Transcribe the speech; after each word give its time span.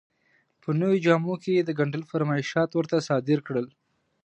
په 0.61 0.69
نویو 0.79 1.03
جامو 1.05 1.35
کې 1.43 1.51
یې 1.57 1.61
د 1.65 1.71
ګنډلو 1.79 2.05
فرمایشات 2.13 2.69
ورته 2.73 3.05
صادر 3.07 3.39
کړل. 3.47 3.67